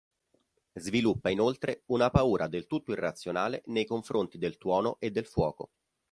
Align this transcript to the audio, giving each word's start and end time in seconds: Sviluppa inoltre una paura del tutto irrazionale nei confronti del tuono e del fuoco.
Sviluppa 0.79 1.29
inoltre 1.29 1.83
una 1.89 2.09
paura 2.09 2.47
del 2.47 2.65
tutto 2.65 2.91
irrazionale 2.91 3.61
nei 3.67 3.85
confronti 3.85 4.39
del 4.39 4.57
tuono 4.57 4.97
e 4.99 5.11
del 5.11 5.27
fuoco. 5.27 5.73